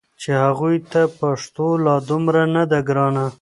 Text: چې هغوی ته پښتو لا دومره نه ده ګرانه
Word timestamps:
چې 0.21 0.29
هغوی 0.43 0.77
ته 0.91 1.01
پښتو 1.19 1.67
لا 1.85 1.95
دومره 2.09 2.43
نه 2.55 2.63
ده 2.71 2.79
ګرانه 2.87 3.25